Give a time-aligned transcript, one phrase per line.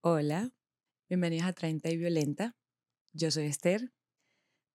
[0.00, 0.52] Hola,
[1.08, 2.56] bienvenidos a 30 y Violenta.
[3.12, 3.92] Yo soy Esther,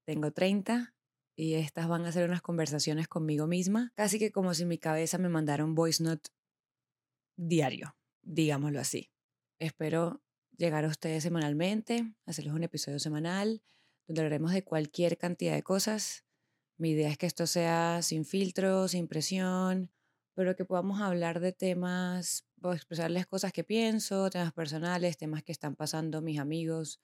[0.05, 0.93] tengo 30
[1.37, 5.17] y estas van a ser unas conversaciones conmigo misma, casi que como si mi cabeza
[5.19, 6.29] me mandara un voice note
[7.37, 9.11] diario, digámoslo así.
[9.59, 10.21] Espero
[10.57, 13.63] llegar a ustedes semanalmente, hacerles un episodio semanal
[14.07, 16.25] donde hablaremos de cualquier cantidad de cosas.
[16.77, 19.89] Mi idea es que esto sea sin filtro, sin presión,
[20.33, 25.51] pero que podamos hablar de temas, o expresarles cosas que pienso, temas personales, temas que
[25.51, 27.01] están pasando mis amigos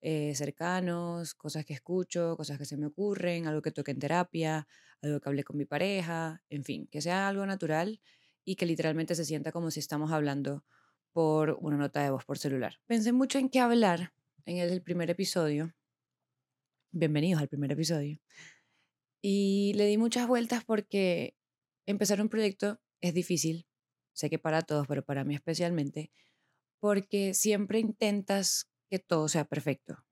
[0.00, 4.66] eh, cercanos, cosas que escucho, cosas que se me ocurren, algo que toque en terapia,
[5.00, 8.00] algo que hablé con mi pareja, en fin, que sea algo natural
[8.44, 10.64] y que literalmente se sienta como si estamos hablando
[11.12, 12.80] por una nota de voz por celular.
[12.86, 14.12] Pensé mucho en qué hablar
[14.44, 15.74] en el primer episodio.
[16.90, 18.20] Bienvenidos al primer episodio.
[19.20, 21.36] Y le di muchas vueltas porque
[21.86, 23.66] empezar un proyecto es difícil.
[24.12, 26.10] Sé que para todos, pero para mí especialmente,
[26.80, 30.04] porque siempre intentas que todo sea perfecto.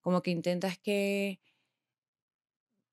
[0.00, 1.40] Como que intentas que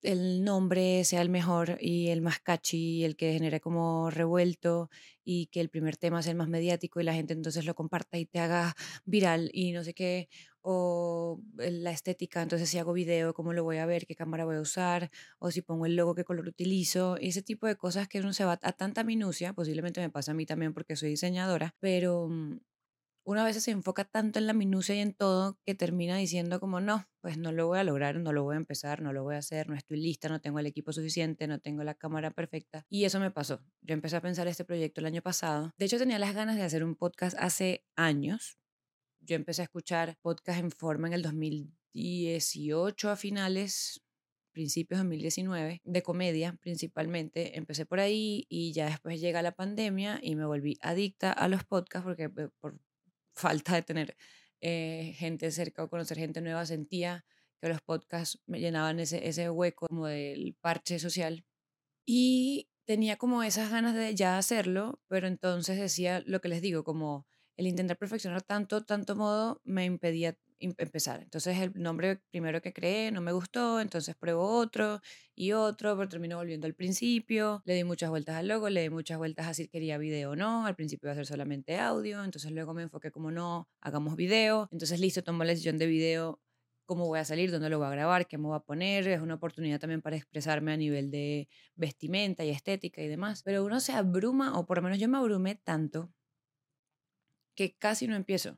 [0.01, 4.89] el nombre sea el mejor y el más catchy, el que genere como revuelto
[5.23, 8.17] y que el primer tema sea el más mediático y la gente entonces lo comparta
[8.17, 10.29] y te haga viral y no sé qué,
[10.61, 14.55] o la estética, entonces si hago video, cómo lo voy a ver, qué cámara voy
[14.55, 18.19] a usar, o si pongo el logo, qué color utilizo, ese tipo de cosas que
[18.19, 21.75] uno se va a tanta minucia, posiblemente me pasa a mí también porque soy diseñadora,
[21.79, 22.29] pero
[23.25, 26.59] mm, una vez se enfoca tanto en la minucia y en todo que termina diciendo
[26.59, 29.23] como no, pues no lo voy a lograr, no lo voy a empezar, no lo
[29.23, 32.31] voy a hacer, no estoy lista, no tengo el equipo suficiente, no tengo la cámara
[32.31, 32.85] perfecta.
[32.89, 33.61] Y eso me pasó.
[33.81, 35.73] Yo empecé a pensar este proyecto el año pasado.
[35.77, 38.57] De hecho, tenía las ganas de hacer un podcast hace años.
[39.19, 44.01] Yo empecé a escuchar podcast en forma en el 2018 a finales,
[44.51, 47.57] principios de 2019, de comedia principalmente.
[47.57, 51.63] Empecé por ahí y ya después llega la pandemia y me volví adicta a los
[51.63, 52.79] podcasts porque eh, por
[53.35, 54.17] falta de tener
[54.61, 57.25] eh, gente cerca o conocer gente nueva, sentía
[57.61, 61.45] que los podcasts me llenaban ese, ese hueco como del parche social.
[62.05, 66.83] Y tenía como esas ganas de ya hacerlo, pero entonces decía lo que les digo,
[66.83, 67.27] como
[67.57, 71.21] el intentar perfeccionar tanto, tanto modo me impedía empezar.
[71.21, 75.01] Entonces el nombre primero que creé no me gustó, entonces pruebo otro
[75.35, 77.61] y otro, pero termino volviendo al principio.
[77.65, 80.35] Le di muchas vueltas al logo, le di muchas vueltas a si quería video o
[80.35, 80.65] no.
[80.65, 84.69] Al principio iba a ser solamente audio, entonces luego me enfoqué como no, hagamos video.
[84.71, 86.39] Entonces listo, tomo la decisión de video
[86.85, 89.07] cómo voy a salir, dónde lo voy a grabar, qué me voy a poner.
[89.07, 93.43] Es una oportunidad también para expresarme a nivel de vestimenta y estética y demás.
[93.43, 96.11] Pero uno se abruma, o por lo menos yo me abrumé tanto,
[97.55, 98.57] que casi no empiezo.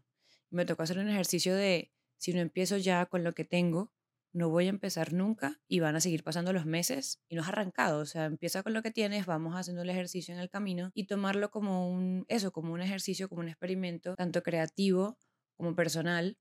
[0.49, 3.91] Me tocó hacer un ejercicio de, si no empiezo ya con lo que tengo,
[4.33, 7.49] no voy a empezar nunca y van a seguir pasando los meses y no has
[7.49, 10.91] arrancado, o sea, empieza con lo que tienes, vamos haciendo el ejercicio en el camino
[10.93, 15.17] y tomarlo como un, eso, como un ejercicio, como un experimento, tanto creativo
[15.55, 16.37] como personal.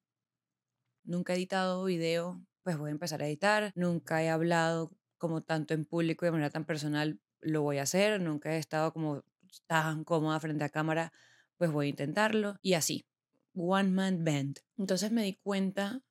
[1.05, 5.73] Nunca he editado video, pues voy a empezar a editar, nunca he hablado como tanto
[5.73, 9.25] en público de manera tan personal, lo voy a hacer, nunca he estado como
[9.67, 11.13] tan cómoda frente a cámara,
[11.57, 13.07] pues voy a intentarlo y así,
[13.57, 14.61] one man band.
[14.77, 16.03] Entonces me di cuenta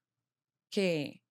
[0.70, 1.24] que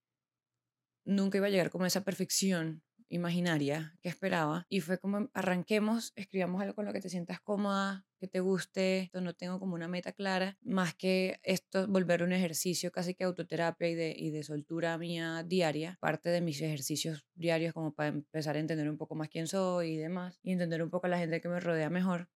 [1.04, 6.62] nunca iba a llegar como esa perfección imaginaria que esperaba y fue como arranquemos, escribamos
[6.62, 10.12] algo con lo que te sientas cómoda, que te guste, no tengo como una meta
[10.12, 14.96] clara, más que esto volver un ejercicio casi que autoterapia y de, y de soltura
[14.98, 19.28] mía diaria, parte de mis ejercicios diarios como para empezar a entender un poco más
[19.28, 22.28] quién soy y demás, y entender un poco a la gente que me rodea mejor.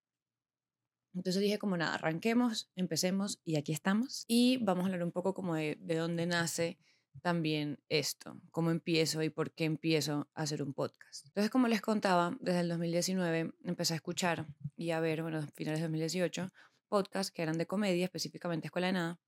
[1.19, 4.23] Entonces dije como nada, arranquemos, empecemos y aquí estamos.
[4.29, 6.77] Y vamos a hablar un poco como de, de dónde nace
[7.21, 11.25] también esto, cómo empiezo y por qué empiezo a hacer un podcast.
[11.25, 14.47] Entonces, como les contaba, desde el 2019 empecé a escuchar
[14.77, 16.47] y a ver, bueno, finales de 2018,
[16.87, 19.19] podcasts que eran de comedia, específicamente Escuela de Nada.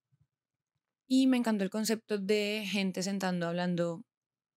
[1.10, 4.06] Y me encantó el concepto de gente sentando hablando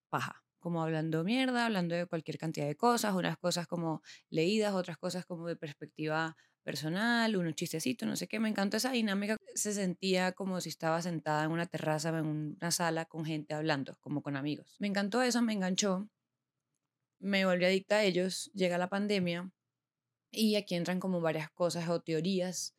[0.08, 4.98] paja, como hablando mierda, hablando de cualquier cantidad de cosas, unas cosas como leídas, otras
[4.98, 8.40] cosas como de perspectiva personal, unos chistecitos, no sé qué.
[8.40, 9.36] Me encantó esa dinámica.
[9.54, 13.96] Se sentía como si estaba sentada en una terraza, en una sala con gente hablando,
[14.00, 14.74] como con amigos.
[14.80, 16.08] Me encantó eso, me enganchó.
[17.20, 18.50] Me volví adicta a ellos.
[18.54, 19.52] Llega la pandemia
[20.32, 22.74] y aquí entran como varias cosas o teorías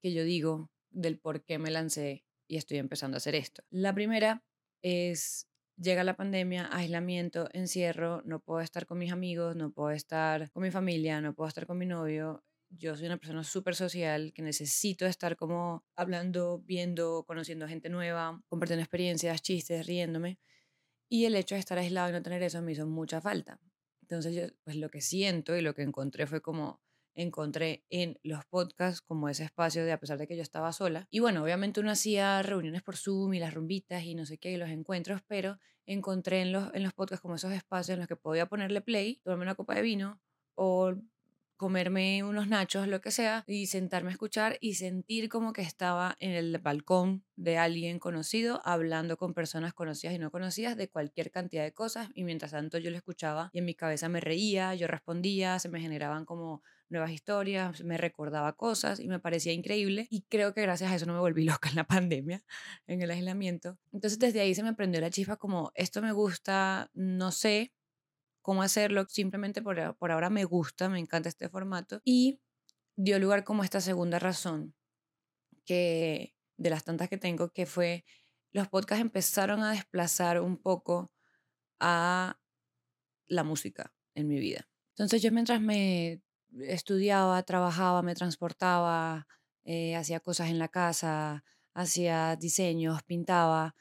[0.00, 3.62] que yo digo del por qué me lancé y estoy empezando a hacer esto.
[3.70, 4.44] La primera
[4.82, 5.46] es
[5.80, 10.62] llega la pandemia, aislamiento, encierro, no puedo estar con mis amigos, no puedo estar con
[10.62, 14.42] mi familia, no puedo estar con mi novio, yo soy una persona súper social que
[14.42, 20.38] necesito estar como hablando, viendo, conociendo gente nueva, compartiendo experiencias, chistes, riéndome.
[21.08, 23.60] Y el hecho de estar aislado y no tener eso me hizo mucha falta.
[24.02, 26.80] Entonces yo, pues lo que siento y lo que encontré fue como
[27.14, 31.06] encontré en los podcasts como ese espacio de a pesar de que yo estaba sola.
[31.10, 34.52] Y bueno, obviamente uno hacía reuniones por Zoom y las rumbitas y no sé qué,
[34.52, 38.08] y los encuentros, pero encontré en los, en los podcasts como esos espacios en los
[38.08, 40.20] que podía ponerle play, tomarme una copa de vino
[40.54, 40.94] o
[41.60, 46.16] comerme unos nachos, lo que sea, y sentarme a escuchar y sentir como que estaba
[46.18, 51.30] en el balcón de alguien conocido, hablando con personas conocidas y no conocidas de cualquier
[51.30, 54.74] cantidad de cosas, y mientras tanto yo lo escuchaba y en mi cabeza me reía,
[54.74, 60.06] yo respondía, se me generaban como nuevas historias, me recordaba cosas y me parecía increíble
[60.08, 62.42] y creo que gracias a eso no me volví loca en la pandemia,
[62.86, 63.76] en el aislamiento.
[63.92, 67.74] Entonces desde ahí se me prendió la chispa como esto me gusta, no sé,
[68.50, 72.40] cómo hacerlo, simplemente por, por ahora me gusta, me encanta este formato y
[72.96, 74.74] dio lugar como esta segunda razón
[75.64, 78.04] que de las tantas que tengo que fue
[78.50, 81.12] los podcasts empezaron a desplazar un poco
[81.78, 82.40] a
[83.28, 84.68] la música en mi vida.
[84.96, 86.20] Entonces yo mientras me
[86.58, 89.28] estudiaba, trabajaba, me transportaba,
[89.62, 93.76] eh, hacía cosas en la casa, hacía diseños, pintaba,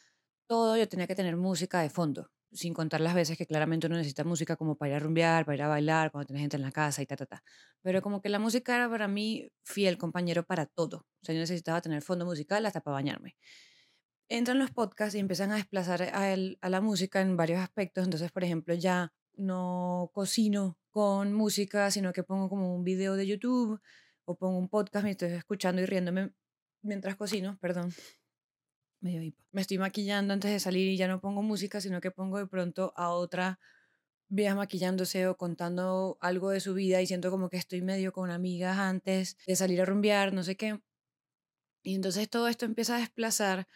[0.45, 3.97] todo yo tenía que tener música de fondo sin contar las veces que claramente uno
[3.97, 6.63] necesita música como para ir a rumbear, para ir a bailar, cuando tienes gente en
[6.63, 7.43] la casa y ta, ta, ta.
[7.81, 10.97] Pero como que la música era para mí fiel compañero para todo.
[11.21, 13.35] O sea, yo necesitaba tener fondo musical hasta para bañarme.
[14.29, 18.03] Entran los podcasts y empiezan a desplazar a, la música en varios aspectos.
[18.03, 23.27] Entonces, por ejemplo, ya no cocino con música, sino que pongo como un video de
[23.27, 23.79] YouTube
[24.25, 26.31] o pongo un podcast y estoy escuchando y riéndome
[26.81, 27.91] mientras cocino, perdón
[29.01, 32.37] medio Me estoy maquillando antes de salir y ya no pongo música, sino que pongo
[32.37, 33.59] de pronto a otra
[34.29, 38.29] vieja maquillándose o contando algo de su vida y siento como que estoy medio con
[38.29, 40.79] amigas antes de salir a rumbear, no sé qué.
[41.83, 43.67] Y entonces todo esto empieza a desplazar.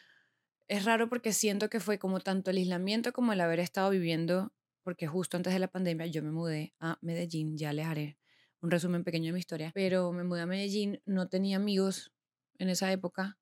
[0.67, 4.53] Es raro porque siento que fue como tanto el aislamiento como el haber estado viviendo,
[4.83, 8.17] porque justo antes de la pandemia yo me mudé a Medellín, ya les haré
[8.61, 12.13] un resumen pequeño de mi historia, pero me mudé a Medellín, no tenía amigos
[12.59, 13.37] en esa época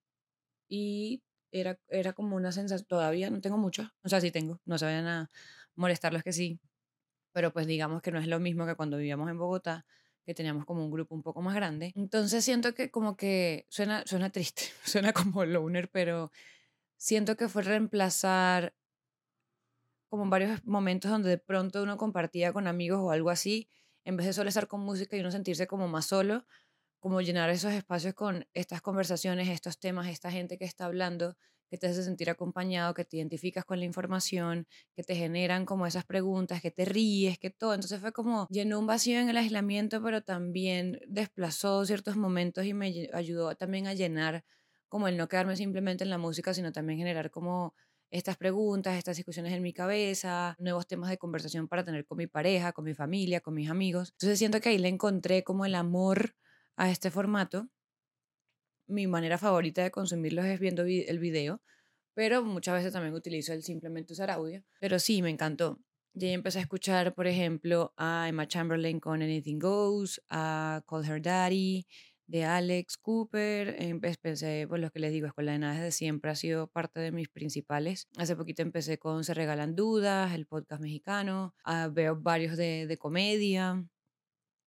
[0.68, 4.78] y era, era como una sensación, todavía no tengo muchos, o sea, sí tengo, no
[4.78, 5.32] se vayan a
[5.76, 6.60] molestar que sí,
[7.34, 9.86] pero pues digamos que no es lo mismo que cuando vivíamos en Bogotá,
[10.26, 11.94] que teníamos como un grupo un poco más grande.
[11.96, 16.32] Entonces siento que como que suena, suena triste, suena como loner, pero
[16.98, 18.74] siento que fue reemplazar
[20.10, 23.70] como varios momentos donde de pronto uno compartía con amigos o algo así,
[24.04, 26.46] en vez de solo estar con música y uno sentirse como más solo,
[27.02, 31.36] como llenar esos espacios con estas conversaciones, estos temas, esta gente que está hablando,
[31.68, 35.88] que te hace sentir acompañado, que te identificas con la información, que te generan como
[35.88, 37.74] esas preguntas, que te ríes, que todo.
[37.74, 42.74] Entonces fue como llenó un vacío en el aislamiento, pero también desplazó ciertos momentos y
[42.74, 44.46] me ayudó también a llenar
[44.88, 47.74] como el no quedarme simplemente en la música, sino también generar como
[48.12, 52.28] estas preguntas, estas discusiones en mi cabeza, nuevos temas de conversación para tener con mi
[52.28, 54.10] pareja, con mi familia, con mis amigos.
[54.12, 56.36] Entonces siento que ahí le encontré como el amor
[56.76, 57.70] a este formato.
[58.88, 61.62] Mi manera favorita de consumirlos es viendo el video,
[62.14, 64.64] pero muchas veces también utilizo el simplemente usar audio.
[64.80, 65.80] Pero sí, me encantó.
[66.14, 71.22] Ya empecé a escuchar, por ejemplo, a Emma Chamberlain con Anything Goes, a Call Her
[71.22, 71.88] Daddy,
[72.28, 73.76] de Alex Cooper.
[73.80, 77.12] Empecé, pues lo que les digo, Escuela de Nada desde siempre ha sido parte de
[77.14, 78.10] mis principales.
[78.18, 81.56] Hace poquito empecé con Se Regalan Dudas, el podcast mexicano.
[81.64, 83.86] Ah, veo varios de, de comedia.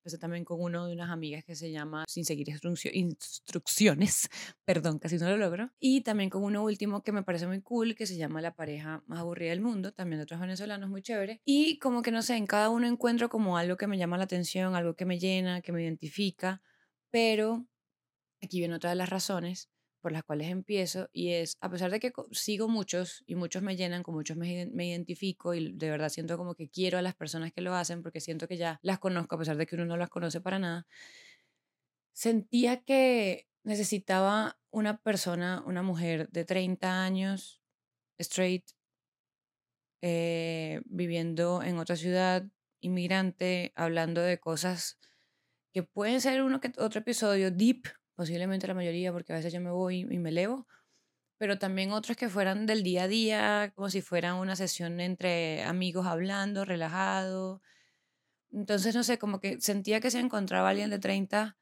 [0.05, 4.29] Empecé también con uno de unas amigas que se llama Sin seguir instrucciones,
[4.67, 5.71] perdón, casi no lo logro.
[5.81, 9.03] Y también con uno último que me parece muy cool, que se llama La pareja
[9.07, 11.41] más aburrida del mundo, también de otros venezolanos, muy chévere.
[11.47, 14.25] Y como que no sé, en cada uno encuentro como algo que me llama la
[14.25, 16.61] atención, algo que me llena, que me identifica,
[17.11, 17.67] pero
[18.43, 19.71] aquí viene otra de las razones
[20.05, 23.75] por las cuales empiezo y es, a pesar de que sigo muchos y muchos me
[23.75, 27.15] llenan, con muchos me, me, identifico y de verdad siento como que quiero a las
[27.15, 29.87] personas que lo hacen porque siento que ya las conozco a pesar de que uno
[29.87, 30.87] no las conoce para nada,
[32.13, 37.63] sentía que necesitaba una persona, una mujer de 30 años,
[38.19, 38.67] straight,
[40.03, 42.47] eh, viviendo en otra ciudad,
[42.81, 44.99] inmigrante, hablando de cosas
[45.73, 49.61] que pueden ser uno que otro episodio deep, posiblemente la mayoría, porque a veces yo
[49.61, 50.67] me voy y me elevo,
[51.39, 55.63] pero también otros que fueran del día a día, como si fuera una sesión entre
[55.65, 57.63] amigos hablando, relajado.
[58.53, 61.59] Entonces, no sé, como que sentía que si encontraba alguien de 30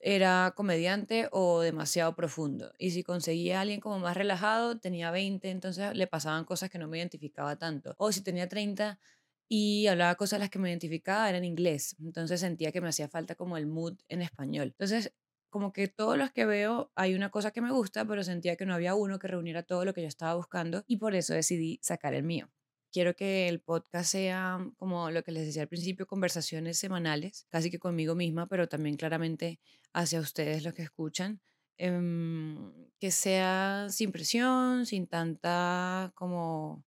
[0.00, 2.72] era comediante o demasiado profundo.
[2.78, 6.88] Y si conseguía alguien como más relajado, tenía 20, entonces le pasaban cosas que no
[6.88, 7.94] me identificaba tanto.
[7.98, 9.00] O si tenía 30
[9.48, 11.96] y hablaba cosas las que me identificaba, era en inglés.
[12.00, 14.68] Entonces sentía que me hacía falta como el mood en español.
[14.68, 15.12] Entonces
[15.52, 18.64] como que todos los que veo hay una cosa que me gusta, pero sentía que
[18.66, 21.78] no había uno que reuniera todo lo que yo estaba buscando y por eso decidí
[21.82, 22.50] sacar el mío.
[22.90, 27.70] quiero que el podcast sea como lo que les decía al principio, conversaciones semanales, casi
[27.70, 29.60] que conmigo misma, pero también claramente
[29.94, 31.40] hacia ustedes los que escuchan.
[31.78, 36.84] Em, que sea sin presión, sin tanta como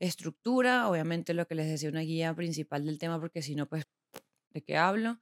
[0.00, 3.86] estructura, obviamente lo que les decía una guía principal del tema, porque si no, pues,
[4.50, 5.18] ¿de qué hablo?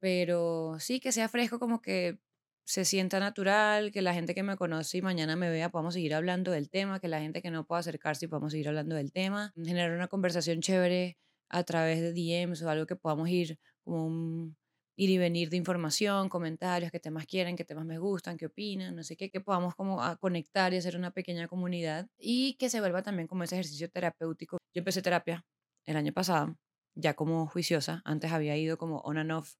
[0.00, 2.18] Pero sí, que sea fresco, como que
[2.64, 6.14] se sienta natural, que la gente que me conoce y mañana me vea podamos seguir
[6.14, 9.12] hablando del tema, que la gente que no pueda acercarse y podamos seguir hablando del
[9.12, 11.16] tema, generar una conversación chévere
[11.48, 14.56] a través de DMs o algo que podamos ir como un
[14.96, 18.96] ir y venir de información, comentarios, qué temas quieren, qué temas me gustan, qué opinan,
[18.96, 22.70] no sé qué, que podamos como a conectar y hacer una pequeña comunidad y que
[22.70, 24.56] se vuelva también como ese ejercicio terapéutico.
[24.74, 25.44] Yo empecé terapia
[25.84, 26.56] el año pasado,
[26.94, 29.54] ya como juiciosa, antes había ido como on and off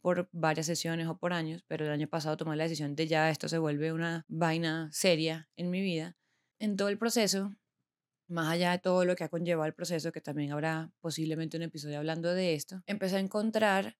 [0.00, 3.30] por varias sesiones o por años, pero el año pasado tomé la decisión de ya
[3.30, 6.16] esto se vuelve una vaina seria en mi vida.
[6.60, 7.54] En todo el proceso,
[8.28, 11.64] más allá de todo lo que ha conllevado el proceso, que también habrá posiblemente un
[11.64, 13.96] episodio hablando de esto, empecé a encontrar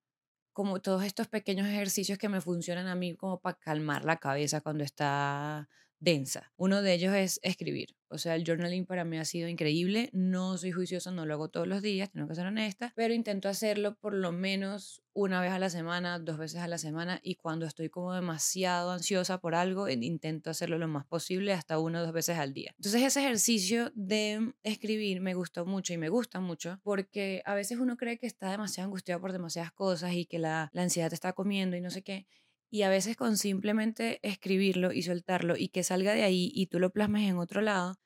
[0.53, 4.61] como todos estos pequeños ejercicios que me funcionan a mí como para calmar la cabeza
[4.61, 5.69] cuando está
[6.01, 6.53] densa.
[6.57, 7.97] Uno de ellos es escribir.
[8.11, 10.09] O sea, el journaling para mí ha sido increíble.
[10.13, 13.49] No soy juiciosa, no lo hago todos los días, tengo que ser honesta, pero intento
[13.49, 17.35] hacerlo por lo menos una vez a la semana, dos veces a la semana y
[17.35, 22.05] cuando estoy como demasiado ansiosa por algo, intento hacerlo lo más posible hasta una o
[22.05, 22.73] dos veces al día.
[22.79, 27.79] Entonces ese ejercicio de escribir me gustó mucho y me gusta mucho porque a veces
[27.79, 31.17] uno cree que está demasiado angustiado por demasiadas cosas y que la, la ansiedad te
[31.17, 32.27] está comiendo y no sé qué.
[32.71, 36.79] Y a veces con simplemente escribirlo y soltarlo y que salga de ahí y tú
[36.79, 37.99] lo plasmes en otro lado,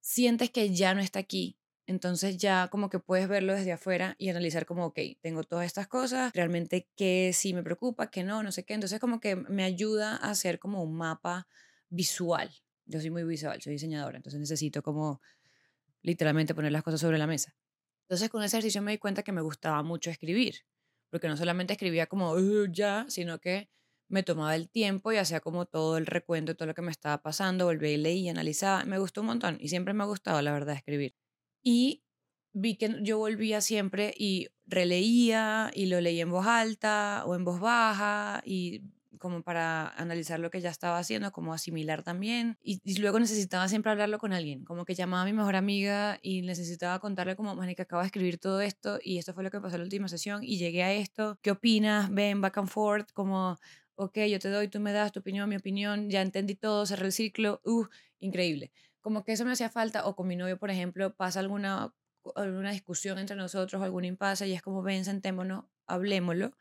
[0.00, 1.58] sientes que ya no está aquí.
[1.86, 5.86] Entonces ya como que puedes verlo desde afuera y analizar como, ok, tengo todas estas
[5.86, 8.74] cosas, realmente qué sí me preocupa, qué no, no sé qué.
[8.74, 11.46] Entonces como que me ayuda a hacer como un mapa
[11.90, 12.50] visual.
[12.86, 15.20] Yo soy muy visual, soy diseñadora, entonces necesito como
[16.02, 17.54] literalmente poner las cosas sobre la mesa.
[18.02, 20.64] Entonces con ese ejercicio me di cuenta que me gustaba mucho escribir
[21.14, 22.36] porque no solamente escribía como
[22.72, 23.70] ya, sino que
[24.08, 26.90] me tomaba el tiempo y hacía como todo el recuento de todo lo que me
[26.90, 30.42] estaba pasando, volvía y leía, analizaba, me gustó un montón y siempre me ha gustado,
[30.42, 31.14] la verdad, escribir.
[31.62, 32.02] Y
[32.52, 37.44] vi que yo volvía siempre y releía y lo leía en voz alta o en
[37.44, 38.82] voz baja y
[39.24, 42.58] como para analizar lo que ya estaba haciendo, como asimilar también.
[42.62, 46.42] Y, luego necesitaba siempre hablarlo con alguien, como que llamaba a mi mejor amiga y
[46.42, 49.76] necesitaba contarle como, que acabo de escribir todo esto y esto fue lo que pasó
[49.76, 52.12] en la última sesión y llegué a esto, ¿qué opinas?
[52.12, 53.56] Ven, back and forth, como,
[53.94, 57.06] ok, yo te doy, tú me das tu opinión, mi opinión, ya entendí todo, cerré
[57.06, 57.86] el ciclo, uh,
[58.20, 58.72] increíble.
[59.00, 61.94] Como que eso me hacía falta, o con mi novio, por ejemplo, pasa alguna,
[62.34, 66.52] alguna discusión entre nosotros, algún impasse y es como, ven, sentémonos, hablemoslo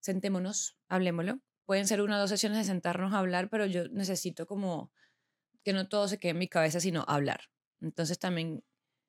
[0.00, 1.40] sentémonos, hablemoslo.
[1.66, 4.92] Pueden ser una o dos sesiones de sentarnos a hablar, pero yo necesito como
[5.62, 7.42] que no todo se quede en mi cabeza, sino hablar.
[7.80, 8.64] Entonces también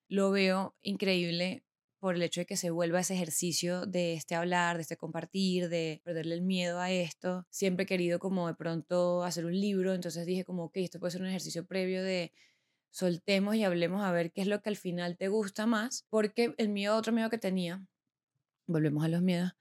[0.07, 1.63] lo veo increíble
[1.99, 5.69] por el hecho de que se vuelva ese ejercicio de este hablar, de este compartir,
[5.69, 7.45] de perderle el miedo a esto.
[7.51, 11.11] Siempre he querido como de pronto hacer un libro, entonces dije como, ok, esto puede
[11.11, 12.33] ser un ejercicio previo de
[12.89, 16.55] soltemos y hablemos a ver qué es lo que al final te gusta más, porque
[16.57, 17.85] el miedo, otro miedo que tenía,
[18.65, 19.53] volvemos a los miedos,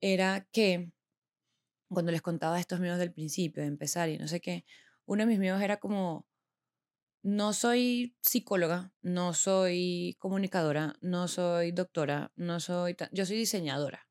[0.00, 0.92] era que
[1.90, 4.64] cuando les contaba estos miedos del principio, de empezar y no sé qué,
[5.06, 6.26] uno de mis miedos era como,
[7.22, 14.08] no soy psicóloga, no soy comunicadora, no soy doctora, no soy, yo soy diseñadora.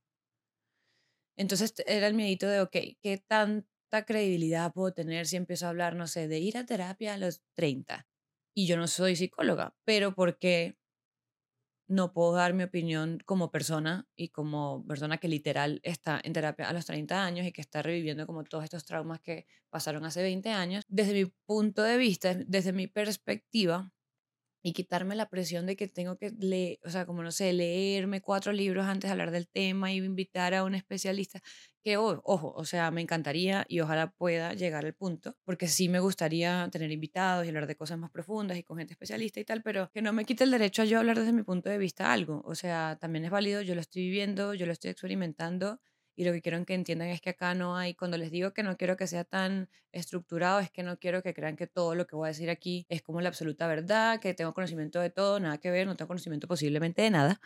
[1.37, 5.95] Entonces era el miedito de, ok, ¿qué tanta credibilidad puedo tener si empiezo a hablar,
[5.95, 8.07] no sé, de ir a terapia a los 30?
[8.55, 10.77] Y yo no soy psicóloga, pero ¿por qué
[11.87, 16.69] no puedo dar mi opinión como persona y como persona que literal está en terapia
[16.69, 20.21] a los 30 años y que está reviviendo como todos estos traumas que pasaron hace
[20.21, 20.83] 20 años.
[20.87, 23.91] Desde mi punto de vista, desde mi perspectiva,
[24.63, 28.21] y quitarme la presión de que tengo que leer, o sea, como no sé, leerme
[28.21, 31.41] cuatro libros antes de hablar del tema y invitar a un especialista,
[31.83, 35.99] que ojo, o sea, me encantaría y ojalá pueda llegar al punto, porque sí me
[35.99, 39.61] gustaría tener invitados y hablar de cosas más profundas y con gente especialista y tal,
[39.63, 42.11] pero que no me quite el derecho a yo hablar desde mi punto de vista
[42.11, 45.79] algo, o sea, también es válido, yo lo estoy viviendo, yo lo estoy experimentando
[46.17, 48.63] y lo que quiero que entiendan es que acá no hay, cuando les digo que
[48.63, 52.07] no quiero que sea tan estructurado, es que no quiero que crean que todo lo
[52.07, 55.39] que voy a decir aquí es como la absoluta verdad, que tengo conocimiento de todo,
[55.39, 57.39] nada que ver, no tengo conocimiento posiblemente de nada.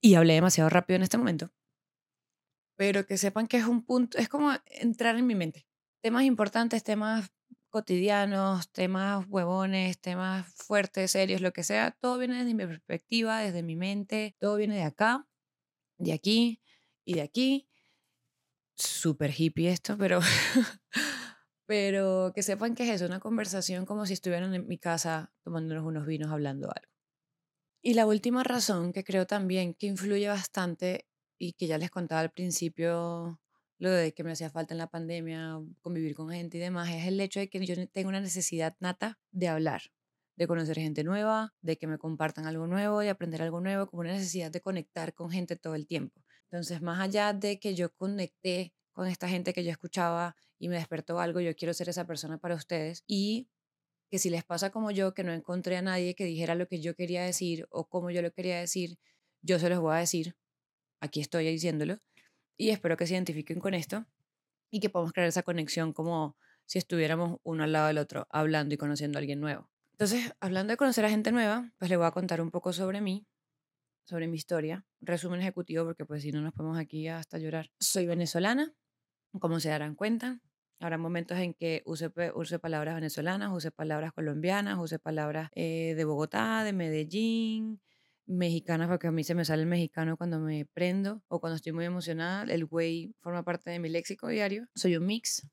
[0.00, 1.50] Y hablé demasiado rápido en este momento.
[2.76, 5.66] Pero que sepan que es un punto, es como entrar en mi mente.
[6.02, 7.32] Temas importantes, temas
[7.68, 13.64] cotidianos, temas huevones, temas fuertes, serios, lo que sea, todo viene desde mi perspectiva, desde
[13.64, 15.26] mi mente, todo viene de acá,
[15.98, 16.60] de aquí,
[17.04, 17.68] y de aquí,
[18.76, 20.20] súper hippie esto, pero,
[21.66, 25.84] Pero que sepan que es eso, una conversación como si estuvieran en mi casa tomándonos
[25.84, 26.92] unos vinos hablando algo.
[27.82, 31.06] Y la última razón que creo también que influye bastante
[31.38, 33.40] y que ya les contaba al principio
[33.78, 37.06] lo de que me hacía falta en la pandemia, convivir con gente y demás, es
[37.06, 39.82] el hecho de que yo tengo una necesidad nata de hablar,
[40.36, 44.00] de conocer gente nueva, de que me compartan algo nuevo, de aprender algo nuevo, como
[44.02, 46.23] una necesidad de conectar con gente todo el tiempo.
[46.54, 50.76] Entonces, más allá de que yo conecté con esta gente que yo escuchaba y me
[50.76, 53.48] despertó algo, yo quiero ser esa persona para ustedes y
[54.08, 56.80] que si les pasa como yo, que no encontré a nadie que dijera lo que
[56.80, 59.00] yo quería decir o como yo lo quería decir,
[59.42, 60.36] yo se los voy a decir,
[61.00, 61.98] aquí estoy diciéndolo,
[62.56, 64.06] y espero que se identifiquen con esto
[64.70, 68.76] y que podamos crear esa conexión como si estuviéramos uno al lado del otro, hablando
[68.76, 69.68] y conociendo a alguien nuevo.
[69.90, 73.00] Entonces, hablando de conocer a gente nueva, pues les voy a contar un poco sobre
[73.00, 73.26] mí,
[74.04, 77.70] sobre mi historia, resumen ejecutivo porque pues si no nos podemos aquí hasta llorar.
[77.80, 78.72] Soy venezolana,
[79.40, 80.40] como se darán cuenta.
[80.80, 86.04] Habrá momentos en que use, use palabras venezolanas, use palabras colombianas, use palabras eh, de
[86.04, 87.80] Bogotá, de Medellín,
[88.26, 91.72] mexicanas, porque a mí se me sale el mexicano cuando me prendo o cuando estoy
[91.72, 92.42] muy emocionada.
[92.52, 94.66] El güey forma parte de mi léxico diario.
[94.74, 95.46] Soy un mix.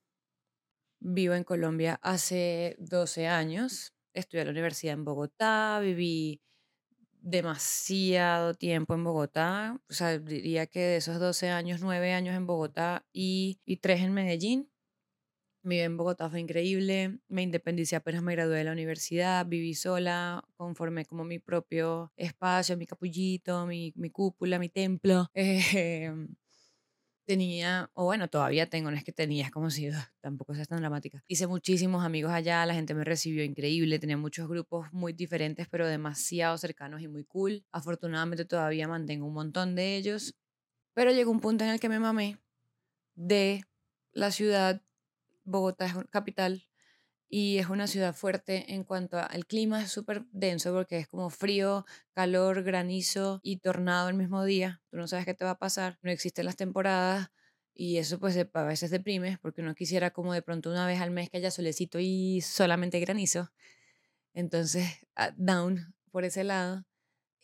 [1.00, 3.94] Vivo en Colombia hace 12 años.
[4.14, 5.80] Estudié en la universidad en Bogotá.
[5.82, 6.42] Viví
[7.22, 9.80] demasiado tiempo en Bogotá.
[9.90, 14.02] O sea, diría que de esos 12 años, 9 años en Bogotá y, y 3
[14.02, 14.70] en Medellín.
[15.64, 17.20] Viví en Bogotá, fue increíble.
[17.28, 19.46] Me independicé apenas me gradué de la universidad.
[19.46, 25.28] Viví sola, conformé como mi propio espacio, mi capullito, mi, mi cúpula, mi templo.
[25.36, 26.12] Eh,
[27.32, 30.82] tenía, o bueno, todavía tengo, no es que tenía, es como si tampoco sea tan
[30.82, 31.24] dramática.
[31.30, 35.88] Hice muchísimos amigos allá, la gente me recibió increíble, tenía muchos grupos muy diferentes, pero
[35.88, 37.64] demasiado cercanos y muy cool.
[37.72, 40.36] Afortunadamente todavía mantengo un montón de ellos,
[40.94, 42.38] pero llegó un punto en el que me mamé
[43.16, 43.64] de
[44.12, 44.82] la ciudad,
[45.46, 46.68] Bogotá es capital,
[47.34, 51.30] y es una ciudad fuerte en cuanto al clima, es súper denso porque es como
[51.30, 54.82] frío, calor, granizo y tornado el mismo día.
[54.92, 57.30] Tú no sabes qué te va a pasar, no existen las temporadas
[57.74, 61.12] y eso pues a veces deprime porque uno quisiera como de pronto una vez al
[61.12, 63.50] mes que haya solecito y solamente granizo.
[64.34, 66.86] Entonces, ah, down por ese lado.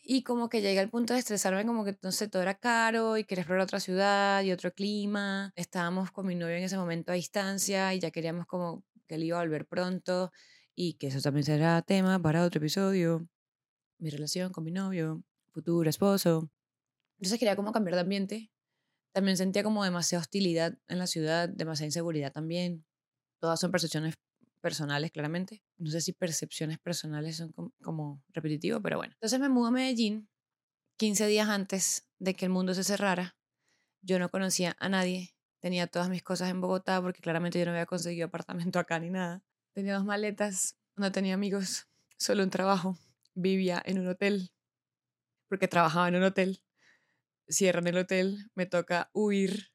[0.03, 3.25] Y como que llega el punto de estresarme, como que entonces todo era caro y
[3.25, 5.53] quería explorar otra ciudad y otro clima.
[5.55, 9.23] Estábamos con mi novio en ese momento a distancia y ya queríamos como que él
[9.23, 10.31] iba a volver pronto
[10.75, 13.27] y que eso también será tema para otro episodio.
[13.97, 16.51] Mi relación con mi novio, futuro esposo.
[17.17, 18.51] Entonces quería como cambiar de ambiente.
[19.11, 22.85] También sentía como demasiada hostilidad en la ciudad, demasiada inseguridad también.
[23.39, 24.15] Todas son percepciones
[24.61, 25.63] personales, claramente.
[25.77, 29.13] No sé si percepciones personales son como, como repetitivo, pero bueno.
[29.13, 30.29] Entonces me mudo a Medellín
[30.97, 33.35] 15 días antes de que el mundo se cerrara.
[34.01, 37.71] Yo no conocía a nadie Tenía todas mis cosas en Bogotá porque claramente yo no
[37.71, 39.43] había conseguido apartamento acá ni nada.
[39.73, 42.97] Tenía dos maletas, no tenía amigos, solo un trabajo.
[43.33, 44.51] Vivía en un hotel
[45.47, 46.61] porque trabajaba en un hotel.
[47.47, 49.71] Cierran el hotel, me toca huir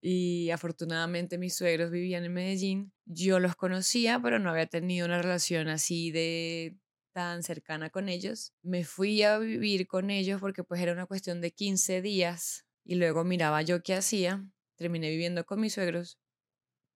[0.00, 2.92] y afortunadamente mis suegros vivían en Medellín.
[3.06, 6.76] Yo los conocía, pero no había tenido una relación así de
[7.12, 8.52] tan cercana con ellos.
[8.62, 12.96] Me fui a vivir con ellos porque pues era una cuestión de 15 días y
[12.96, 14.44] luego miraba yo qué hacía
[14.76, 16.18] terminé viviendo con mis suegros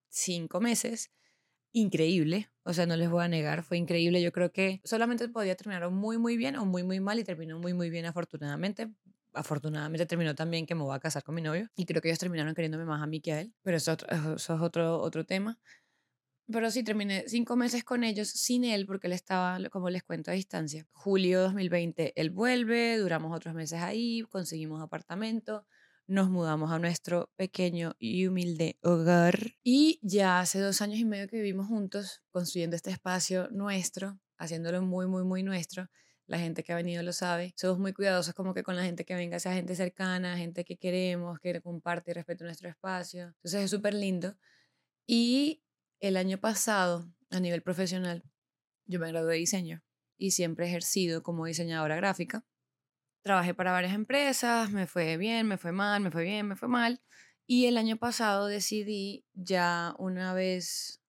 [0.08, 1.10] cinco meses.
[1.72, 4.22] Increíble, o sea, no les voy a negar, fue increíble.
[4.22, 7.58] Yo creo que solamente podía terminar muy, muy bien o muy, muy mal y terminó
[7.58, 8.90] muy, muy bien afortunadamente.
[9.34, 12.18] Afortunadamente terminó también que me voy a casar con mi novio y creo que ellos
[12.18, 13.96] terminaron queriéndome más a mí que a él, pero eso,
[14.34, 15.58] es otro, otro tema.
[16.50, 20.30] Pero sí, terminé cinco meses con ellos sin él porque él estaba, como les cuento,
[20.30, 20.86] a distancia.
[20.92, 25.66] Julio 2020 él vuelve, duramos otros meses ahí, conseguimos apartamento,
[26.08, 29.38] nos mudamos a nuestro pequeño y humilde hogar.
[29.62, 34.80] Y ya hace dos años y medio que vivimos juntos, construyendo este espacio nuestro, haciéndolo
[34.80, 35.88] muy, muy, muy nuestro.
[36.26, 37.52] La gente que ha venido lo sabe.
[37.56, 40.78] Somos muy cuidadosos como que con la gente que venga, sea gente cercana, gente que
[40.78, 43.26] queremos, que comparte y respeta nuestro espacio.
[43.26, 44.34] Entonces es súper lindo.
[45.06, 45.62] Y
[46.00, 48.24] el año pasado, a nivel profesional,
[48.86, 49.84] yo me gradué de diseño
[50.16, 52.46] y siempre he ejercido como diseñadora gráfica
[53.22, 56.68] Trabajé para varias empresas, me fue bien, me fue mal, me fue bien, me fue
[56.68, 57.00] mal.
[57.46, 61.02] Y el año pasado decidí, ya una vez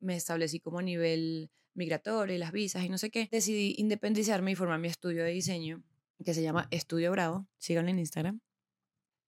[0.00, 4.50] me establecí como a nivel migratorio y las visas y no sé qué, decidí independizarme
[4.52, 5.82] y formar mi estudio de diseño,
[6.24, 8.40] que se llama Estudio Bravo, síganlo en Instagram.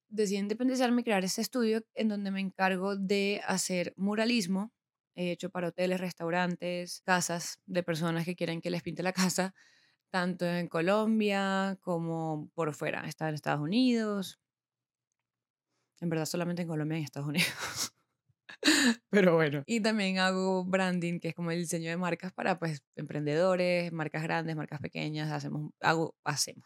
[0.08, 4.72] Decidí independizarme y crear este estudio en donde me encargo de hacer muralismo,
[5.16, 9.54] he hecho para hoteles, restaurantes, casas de personas que quieren que les pinte la casa,
[10.14, 13.04] tanto en Colombia como por fuera.
[13.08, 14.38] Estaba en Estados Unidos.
[16.00, 17.96] En verdad, solamente en Colombia y en Estados Unidos.
[19.10, 19.64] Pero bueno.
[19.66, 24.22] Y también hago branding, que es como el diseño de marcas para pues emprendedores, marcas
[24.22, 25.32] grandes, marcas pequeñas.
[25.32, 26.64] Hacemos, hago, hacemos.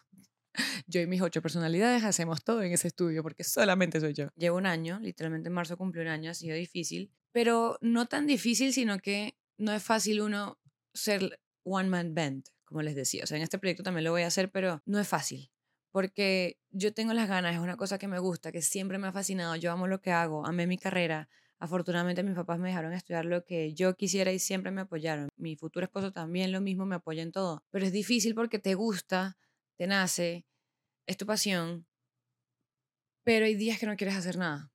[0.87, 4.29] Yo y mis ocho personalidades hacemos todo en ese estudio porque solamente soy yo.
[4.37, 8.27] Llevo un año, literalmente en marzo cumplí un año, ha sido difícil, pero no tan
[8.27, 10.59] difícil, sino que no es fácil uno
[10.93, 13.25] ser one man band, como les decía.
[13.25, 15.51] O sea, en este proyecto también lo voy a hacer, pero no es fácil
[15.91, 19.13] porque yo tengo las ganas, es una cosa que me gusta, que siempre me ha
[19.13, 21.29] fascinado, yo amo lo que hago, amé mi carrera.
[21.59, 25.29] Afortunadamente mis papás me dejaron estudiar lo que yo quisiera y siempre me apoyaron.
[25.37, 27.65] Mi futuro esposo también lo mismo, me apoya en todo.
[27.71, 29.37] Pero es difícil porque te gusta,
[29.77, 30.47] te nace,
[31.07, 31.87] es tu pasión,
[33.25, 34.71] pero hay días que no quieres hacer nada.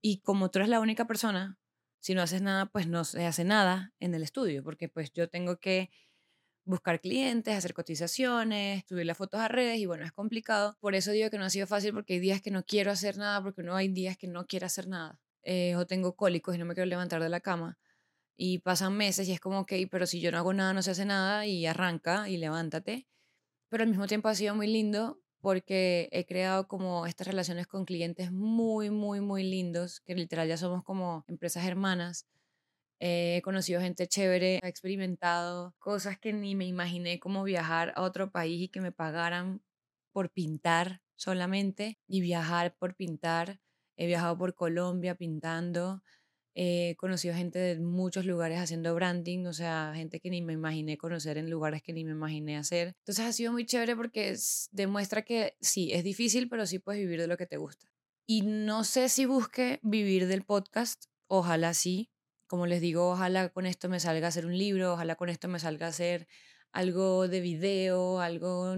[0.00, 1.58] Y como tú eres la única persona,
[2.00, 5.28] si no haces nada, pues no se hace nada en el estudio, porque pues yo
[5.28, 5.90] tengo que
[6.64, 10.76] buscar clientes, hacer cotizaciones, subir las fotos a redes y bueno, es complicado.
[10.80, 13.16] Por eso digo que no ha sido fácil porque hay días que no quiero hacer
[13.18, 15.20] nada, porque no hay días que no quiero hacer nada.
[15.42, 17.78] Eh, o tengo cólicos y no me quiero levantar de la cama.
[18.36, 20.90] Y pasan meses y es como, ok, pero si yo no hago nada, no se
[20.92, 23.06] hace nada y arranca y levántate.
[23.68, 27.84] Pero al mismo tiempo ha sido muy lindo porque he creado como estas relaciones con
[27.84, 32.26] clientes muy, muy, muy lindos, que literal ya somos como empresas hermanas
[33.00, 38.30] he conocido gente chévere, he experimentado cosas que ni me imaginé como viajar a otro
[38.30, 39.62] país y que me pagaran
[40.12, 43.60] por pintar solamente y viajar por pintar.
[43.96, 46.02] He viajado por Colombia pintando.
[46.56, 50.96] He conocido gente de muchos lugares haciendo branding, o sea, gente que ni me imaginé
[50.96, 52.94] conocer en lugares que ni me imaginé hacer.
[53.00, 54.36] Entonces ha sido muy chévere porque
[54.70, 57.88] demuestra que sí, es difícil, pero sí puedes vivir de lo que te gusta.
[58.26, 62.10] Y no sé si busque vivir del podcast, ojalá sí,
[62.46, 65.48] como les digo, ojalá con esto me salga a hacer un libro, ojalá con esto
[65.48, 66.26] me salga a hacer
[66.72, 68.76] algo de video, algo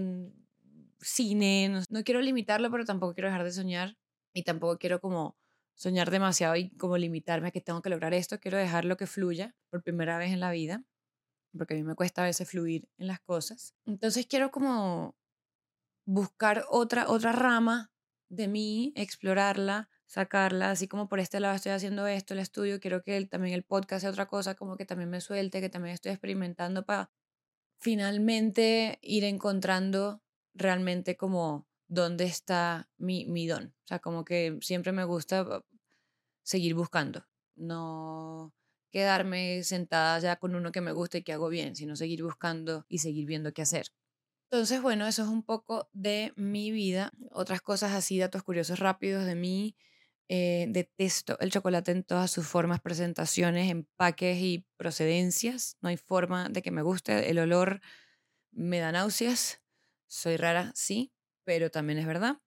[1.01, 1.81] cine.
[1.89, 3.97] No, quiero limitarlo, pero tampoco quiero dejar de soñar
[4.33, 5.37] y tampoco quiero como
[5.75, 8.39] soñar demasiado y como limitarme a que tengo que lograr esto.
[8.39, 10.83] Quiero dejar lo que fluya por primera vez en la vida,
[11.57, 13.75] porque a mí me cuesta a veces fluir en las cosas.
[13.85, 15.15] Entonces quiero como
[16.05, 17.91] buscar otra, otra rama
[18.29, 23.03] de mí, explorarla, sacarla, así como por este lado estoy haciendo esto, el estudio, quiero
[23.03, 26.13] que también el podcast sea otra cosa, como que también me suelte, que también estoy
[26.13, 27.11] experimentando para
[27.79, 33.75] finalmente ir encontrando realmente como dónde está mi, mi don.
[33.83, 35.63] O sea, como que siempre me gusta
[36.41, 38.53] seguir buscando, no
[38.89, 42.85] quedarme sentada ya con uno que me gusta y que hago bien, sino seguir buscando
[42.87, 43.87] y seguir viendo qué hacer.
[44.49, 47.11] Entonces, bueno, eso es un poco de mi vida.
[47.31, 49.75] Otras cosas así, datos curiosos rápidos de mí.
[50.29, 55.77] Eh, detesto el chocolate en todas sus formas, presentaciones, empaques y procedencias.
[55.81, 57.29] No hay forma de que me guste.
[57.29, 57.81] El olor
[58.51, 59.61] me da náuseas.
[60.07, 61.13] Soy rara, sí,
[61.45, 62.39] pero también es verdad.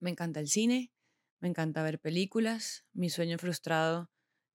[0.00, 0.92] Me encanta el cine,
[1.40, 2.84] me encanta ver películas.
[2.92, 4.10] Mi sueño frustrado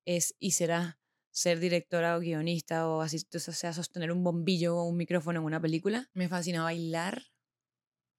[0.06, 1.00] es y será
[1.32, 5.46] ser directora o guionista o así, o sea, sostener un bombillo o un micrófono en
[5.46, 6.10] una película.
[6.14, 7.24] Me fascina bailar,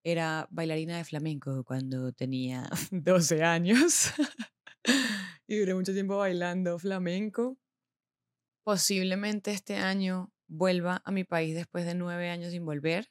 [0.03, 4.11] era bailarina de flamenco cuando tenía 12 años
[5.47, 7.59] y duré mucho tiempo bailando flamenco.
[8.65, 13.11] Posiblemente este año vuelva a mi país después de nueve años sin volver.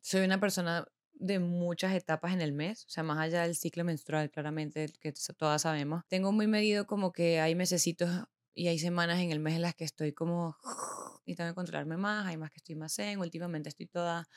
[0.00, 3.84] Soy una persona de muchas etapas en el mes, o sea, más allá del ciclo
[3.84, 6.04] menstrual, claramente, que todas sabemos.
[6.08, 8.10] Tengo muy medido como que hay mesecitos
[8.54, 10.56] y hay semanas en el mes en las que estoy como
[11.26, 14.28] y tengo controlarme más, hay más que estoy más zen, últimamente estoy toda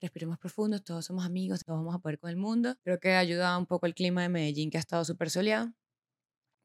[0.00, 2.76] respiremos profundo, todos somos amigos, todos vamos a poder con el mundo.
[2.82, 5.72] Creo que ayuda un poco el clima de Medellín que ha estado súper soleado.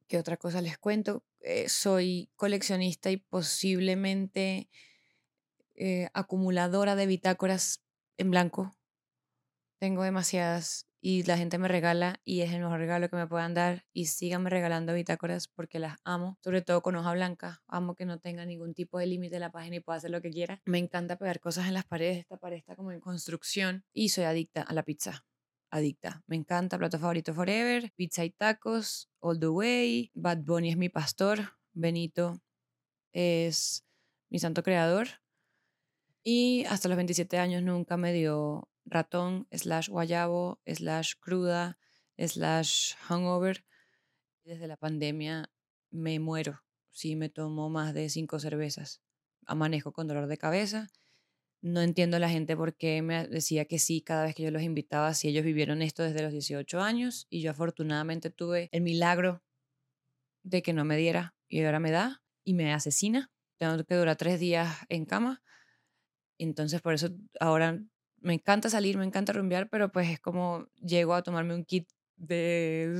[0.07, 1.23] ¿Qué otra cosa les cuento?
[1.39, 4.69] Eh, soy coleccionista y posiblemente
[5.75, 7.83] eh, acumuladora de bitácoras
[8.17, 8.75] en blanco.
[9.79, 13.53] Tengo demasiadas y la gente me regala y es el mejor regalo que me puedan
[13.53, 18.05] dar y síganme regalando bitácoras porque las amo, sobre todo con hoja blanca, amo que
[18.05, 20.61] no tenga ningún tipo de límite en la página y pueda hacer lo que quiera.
[20.65, 24.23] Me encanta pegar cosas en las paredes, esta pared está como en construcción y soy
[24.23, 25.25] adicta a la pizza.
[25.69, 26.23] Adicta.
[26.25, 30.09] Me encanta, plato favorito forever, pizza y tacos, all the way.
[30.15, 32.41] Bad Bunny es mi pastor, Benito
[33.11, 33.85] es
[34.29, 35.07] mi santo creador.
[36.23, 41.77] Y hasta los 27 años nunca me dio ratón, slash guayabo, slash cruda,
[42.17, 43.65] slash hangover.
[44.43, 45.51] Desde la pandemia
[45.91, 49.01] me muero si me tomo más de cinco cervezas.
[49.45, 50.87] Amanejo con dolor de cabeza.
[51.61, 54.61] No entiendo la gente por qué me decía que sí cada vez que yo los
[54.61, 59.43] invitaba, si ellos vivieron esto desde los 18 años y yo afortunadamente tuve el milagro
[60.43, 63.31] de que no me diera y ahora me da y me asesina.
[63.57, 65.41] Tengo que durar tres días en cama.
[66.37, 67.81] Entonces por eso ahora
[68.25, 71.87] me encanta salir, me encanta rumbear, pero pues es como llego a tomarme un kit
[72.17, 72.99] de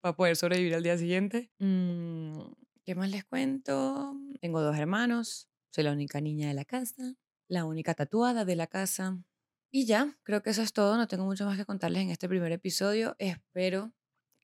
[0.00, 1.50] para poder sobrevivir al día siguiente.
[1.58, 2.40] Mm,
[2.84, 4.14] ¿Qué más les cuento?
[4.40, 7.14] Tengo dos hermanos, soy la única niña de la casa,
[7.48, 9.18] la única tatuada de la casa.
[9.70, 10.96] Y ya, creo que eso es todo.
[10.96, 13.14] No tengo mucho más que contarles en este primer episodio.
[13.18, 13.92] Espero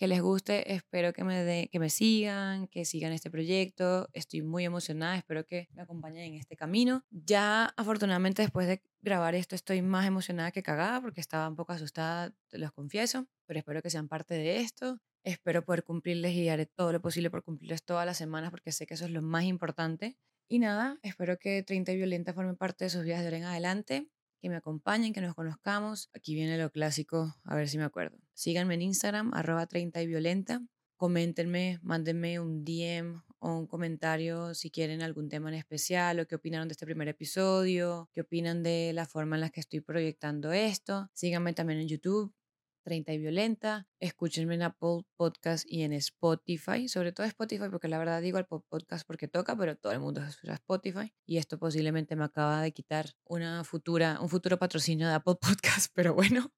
[0.03, 4.09] que les guste, espero que me, que me sigan, que sigan este proyecto.
[4.13, 7.05] Estoy muy emocionada, espero que me acompañen en este camino.
[7.13, 11.73] Ya afortunadamente después de grabar esto estoy más emocionada que cagada porque estaba un poco
[11.73, 14.99] asustada, te los confieso, pero espero que sean parte de esto.
[15.23, 18.89] Espero poder cumplirles y haré todo lo posible por cumplirles todas las semanas porque sé
[18.89, 20.17] que eso es lo más importante.
[20.49, 23.45] Y nada, espero que 30 y Violenta forme parte de sus vidas de ahora en
[23.45, 24.09] adelante
[24.43, 26.11] que me acompañen, que nos conozcamos.
[26.15, 28.19] Aquí viene lo clásico, a ver si me acuerdo.
[28.35, 30.61] Síganme en Instagram, arroba 30 y violenta.
[30.97, 36.35] Coméntenme, mándenme un DM o un comentario si quieren algún tema en especial o qué
[36.35, 40.53] opinaron de este primer episodio, qué opinan de la forma en la que estoy proyectando
[40.53, 41.09] esto.
[41.15, 42.35] Síganme también en YouTube,
[42.83, 43.87] 30 y Violenta.
[44.01, 48.47] Escúchenme en Apple Podcast y en Spotify, sobre todo Spotify, porque la verdad digo al
[48.47, 51.15] podcast porque toca, pero todo el mundo escucha Spotify.
[51.27, 55.91] Y esto posiblemente me acaba de quitar una futura, un futuro patrocinio de Apple Podcast,
[55.95, 56.53] pero bueno.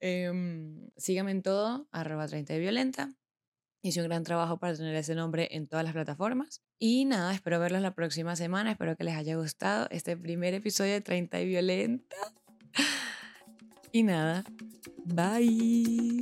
[0.00, 0.30] eh,
[0.96, 3.14] síganme en todo, arroba 30 y Violenta.
[3.84, 6.62] Hice un gran trabajo para tener ese nombre en todas las plataformas.
[6.78, 8.70] Y nada, espero verlos la próxima semana.
[8.70, 12.16] Espero que les haya gustado este primer episodio de 30 y Violenta.
[13.92, 14.42] Y nada,
[15.04, 16.20] bye.